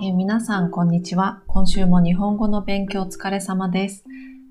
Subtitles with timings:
[0.00, 1.42] えー、皆さん、こんにちは。
[1.48, 4.04] 今週も日本語の勉強お疲れ様です。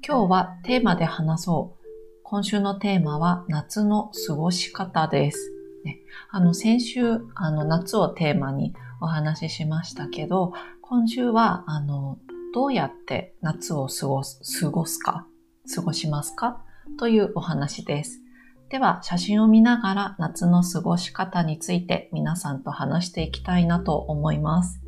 [0.06, 1.86] 今日はテーマで話そう。
[2.24, 5.54] 今週のテーマは夏の過ごし方です。
[5.86, 6.00] ね、
[6.32, 12.18] あの、先週、あの、夏をテーマにお話ししましたけど、今週は、あの、
[12.54, 15.28] どうやって夏を過ごす、過ごすか、
[15.74, 16.62] 過ごしますか？
[17.00, 18.20] というお話です。
[18.68, 24.82] では、写真を見ながら夏の過ごし方について皆さんと話していきたいなと思います。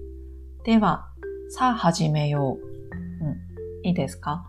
[0.65, 1.07] では、
[1.51, 3.25] さあ始めよう。
[3.25, 4.45] うん、いいですか？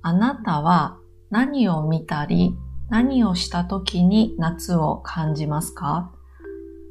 [0.00, 0.96] あなたは
[1.30, 2.56] 何を見たり、
[2.88, 6.10] 何をした時に夏を感じますか？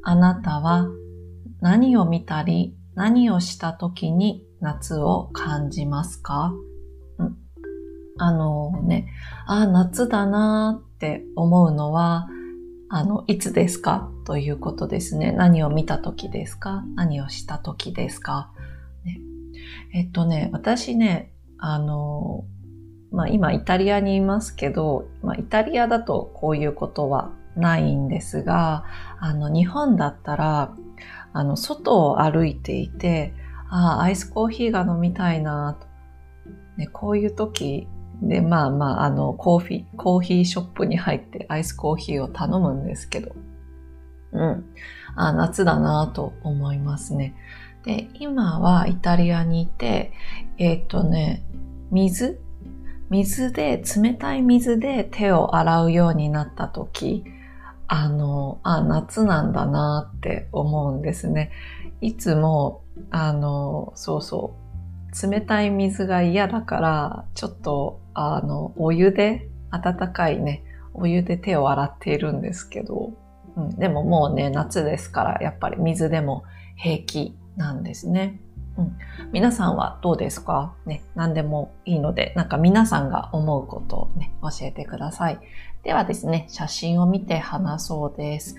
[0.03, 0.87] あなたは
[1.61, 6.53] 何を見たり、何をした時に夏を感じますか、
[7.17, 7.37] うん、
[8.19, 9.07] あのね、
[9.47, 12.27] あ、夏だなーって思うのは、
[12.89, 14.11] あの、いつですか？
[14.25, 15.31] ということですね。
[15.31, 16.83] 何を見た時ですか？
[16.95, 18.51] 何をした時ですか、
[19.05, 19.19] ね、
[19.93, 22.45] えっとね、私ね、あの、
[23.11, 28.85] まあ今イタリアにいますけど、まあイタリアだとこういうことはないんですが、
[29.19, 30.75] あの日本だったら、
[31.33, 33.33] あの外を歩いていて、
[33.69, 35.87] ああ、アイスコーヒーが飲みたいなと、
[36.77, 37.87] ね、こういう時
[38.21, 43.35] で、まあまあ、あの、コーヒー、コーヒーショップに入ってアイスコーヒーを頼むんですけど、
[44.33, 44.65] うん。
[45.15, 47.35] あ夏だなと思いますね。
[47.83, 50.13] で、今はイタリアにいて、
[50.57, 51.43] えっ、ー、とね、
[51.91, 52.39] 水？
[53.09, 57.23] 水で、冷たい水で手を洗うようになった時、
[57.87, 61.51] あの、あ、夏なんだなって思うんですね。
[62.01, 64.55] いつも、あの、そうそ
[65.11, 73.13] う、冷たい水が嫌だから、ちょっとあの、お湯で、温かいね、お湯で手を洗っているんですけど、
[73.55, 76.43] うん、でももうね、夏ですから、やっぱり水でも
[76.75, 78.39] 平気なんですね。
[78.77, 78.97] うん、
[79.31, 80.73] 皆さんはどうですか？
[80.87, 85.39] ね、何でもいいので、なんか皆さんが思うことをね、教えてください。
[85.83, 88.55] ではですね、写真を見て話そうです。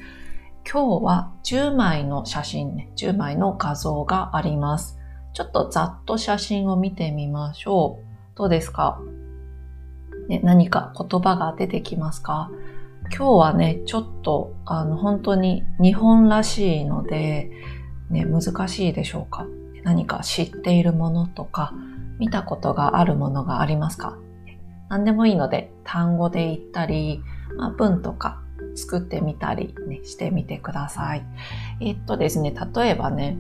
[0.71, 4.99] 今日は10枚の写真ね、10枚の画像があります。
[5.33, 8.05] ちょっとざっと写真を見てみましょう。
[8.37, 9.01] どうですか？
[10.29, 12.51] ね、何か言葉が出てきますか？
[13.17, 17.49] 今日はね、ちょっと、あの、本当に日本らしいので、
[18.11, 19.47] ね、難しいでしょうか？
[19.85, 21.73] 何か知っているものとか、
[22.19, 24.19] 見たことがあるものがありますか？
[24.89, 27.23] 何でもいいので、単語で言ったり、
[27.57, 28.43] まあ、文とか
[28.75, 31.25] 作ってみたり、ね、してみてください。
[31.81, 33.39] えっとですね、例えばね、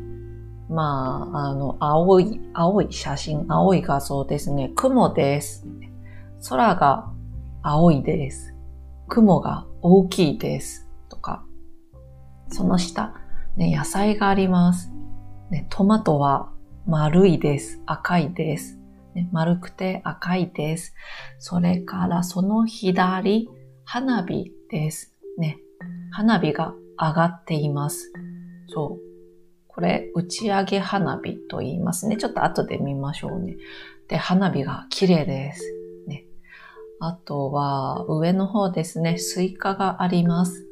[0.68, 4.70] まあ、あの、青い、青い写真、青い画像ですね。
[4.76, 5.66] 雲です。
[6.48, 7.10] 空が
[7.62, 8.53] 青いです。
[9.08, 10.88] 雲が大きいです。
[11.08, 11.44] とか、
[12.48, 13.14] その下、
[13.56, 14.92] ね、野菜があります。
[15.50, 16.52] ね、トマトは
[16.86, 17.82] 丸いです。
[17.86, 18.78] 赤いです。
[19.14, 20.94] ね、丸くて赤いです。
[21.38, 23.48] それからその左、
[23.84, 25.14] 花火です。
[25.38, 25.58] ね、
[26.10, 28.12] 花火が上がっています。
[28.68, 29.04] そう。
[29.68, 32.16] これ、打ち上げ花火と言いますね。
[32.16, 33.56] ちょっと後で見ましょうね。
[34.08, 35.83] で、花火が綺麗です。
[37.00, 40.66] あとは、上の方ですね、スイカがあります。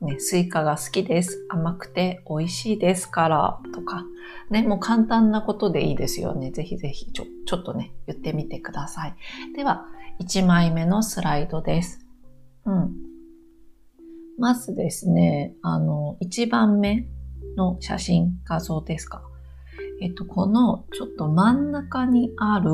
[0.00, 1.46] ね、スイカが好きです。
[1.50, 4.04] 甘くて美味しいですから、とか。
[4.50, 6.50] ね、もう簡単なことでいいですよね。
[6.50, 9.14] ぜひぜひ、ちょ、ちょっとね、言ってみてください。
[9.54, 9.86] では、
[10.20, 12.06] 1枚目のスライドです。
[12.64, 12.92] うん。
[14.38, 17.06] まずですね、あの、1番目
[17.56, 19.22] の写真、画像ですか。
[20.00, 22.70] えっと、この、ちょっと真ん中にある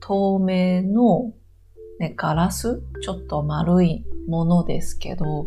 [0.00, 1.32] 透明の
[1.98, 2.82] ね、ガラス？
[3.02, 5.46] ちょっと丸いものですけど、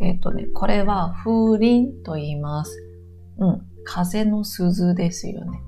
[0.00, 2.82] えっ、ー、とね、これは風鈴と言います。
[3.38, 5.60] うん、風の鈴ですよね。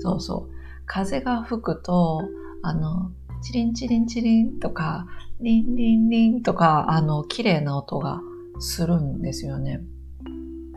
[0.00, 0.54] そうそう。
[0.86, 2.22] 風が吹くと、
[2.62, 3.10] あの、
[3.42, 5.06] チリンチリンチリンとか、
[5.40, 8.20] リンリンリンとか、あの、綺麗な音が
[8.58, 9.80] するんですよね。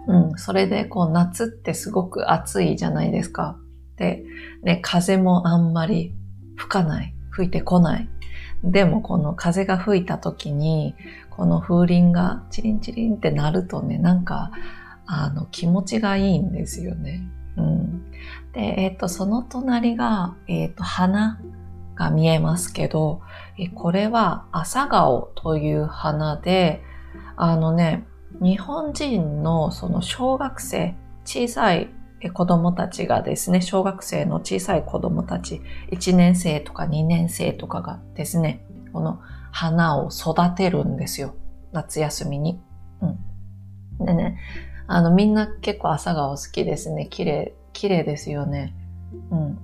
[0.08, 3.58] うん、それで、こう、夏ってすごく暑いじゃないですか。
[3.98, 4.24] で、
[4.64, 6.14] ね、風もあんまり
[6.56, 8.10] 吹かない、吹いてこない。
[8.64, 10.96] でもこの風が吹いた時に、
[11.30, 14.52] この風鈴がチリンチリンって鳴るとね、なんか、
[15.06, 17.22] あの、気持ちがいいんですよね。
[17.56, 18.12] うん。
[18.52, 21.40] で、えっ、ー、と、その隣が、えっ、ー、と、花
[21.96, 23.22] が見えますけど、
[23.58, 26.82] えこれは朝顔という花で、
[27.36, 28.06] あのね、
[28.42, 30.96] 日本人のその小学生、
[31.26, 31.90] 小さい
[32.34, 35.62] 子供たちがですね、小学生の小さい子供たち、
[35.92, 39.20] 1年生とか2年生とかがですね、この
[39.52, 41.36] 花を育てるんですよ。
[41.72, 42.60] 夏休みに。
[44.00, 44.06] うん。
[44.06, 44.40] でね、
[44.88, 47.08] あの、みんな結構朝顔好きですね。
[47.08, 48.74] 綺麗、綺麗ですよね。
[49.32, 49.60] うん。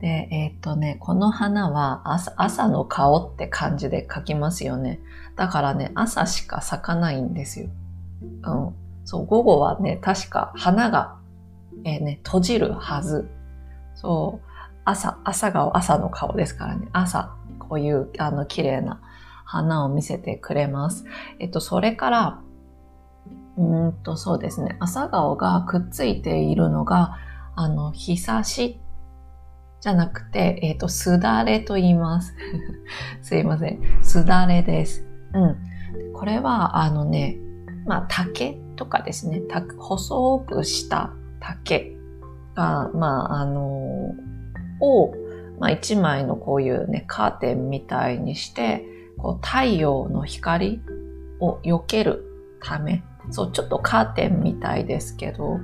[0.00, 5.00] で、えっ、とね、この花は朝朝の顔って感じで描きますよね。
[5.36, 7.68] だからね、朝しか咲かないんですよ。
[8.44, 8.74] うん。
[9.04, 11.17] そう、午後はね、確か花が、
[11.84, 13.28] えー、ね、閉じるはず。
[13.94, 14.48] そう、
[14.84, 16.88] 朝、朝が朝の顔ですからね。
[16.92, 19.00] 朝、こういう、あの、綺麗な
[19.44, 21.04] 花を見せてくれます。
[21.38, 22.40] えっと、それから、
[23.56, 24.76] うんと、そうですね。
[24.78, 27.18] 朝顔がくっついているのが、
[27.56, 28.80] あの、日差し
[29.80, 32.34] じゃなくて、えっ、と、すだれと言います。
[33.22, 33.80] すいません。
[34.02, 35.04] すだれです。
[35.34, 36.12] うん。
[36.12, 37.38] これは、あのね、
[37.84, 39.42] まあ、竹とかですね。
[39.78, 41.96] 細くした竹
[42.54, 44.14] が、まあ、あの
[44.80, 45.14] を、
[45.58, 48.84] まあ、一枚のこういうね、カーテンみたいにして、
[49.18, 50.80] こう太陽の光
[51.40, 52.24] を避ける
[52.62, 55.60] ため、そう、ちょっとカーテンみたいですけど、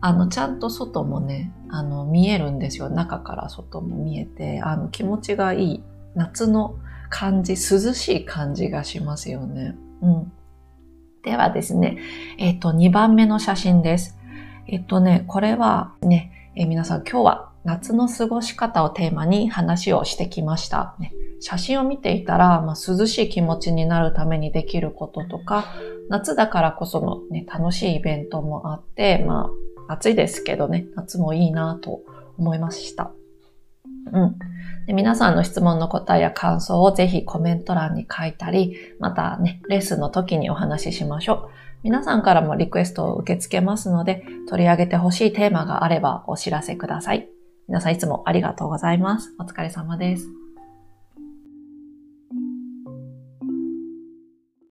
[0.00, 2.88] あの、ちゃんと外もね、あの、見えるんですよ。
[2.88, 5.82] 中から外も見えて、あの、気持ちがいい、
[6.14, 6.76] 夏の
[7.10, 9.76] 感じ、涼しい感じがしますよね。
[10.02, 10.32] うん。
[11.22, 11.98] ではですね、
[12.38, 14.17] えっ、ー、と、2番目の写真です。
[14.68, 20.94] えっ、とね、これはね、え、皆さん今日は夏の過ごし方をテーマに話をしてきました。
[20.98, 25.64] ね、写真を見ていたら、まあ、涼しい気持ちになるためにできることとか、
[26.10, 29.50] 夏だからこその、ね、楽しいイベントもあって、ま
[29.88, 32.02] あ、暑いですけどね、夏もいいなと
[32.36, 33.12] 思いました。
[34.12, 34.38] うん。
[34.86, 41.50] で皆さんの質問の答えや感想をぜひコメント欄に書いたり、またね、レッスンの時にお話ししましょう。
[41.82, 47.28] 皆さんからもリクエストを受け付けますので、取り上げてほしいテーマがあればお知らせください。
[47.68, 49.34] 皆さんいつもありがとうございます。
[49.38, 50.47] お疲れ様です。